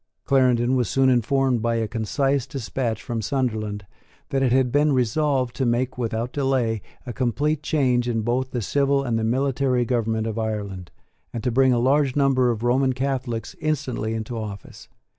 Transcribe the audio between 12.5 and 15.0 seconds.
Roman Catholics instantly into office.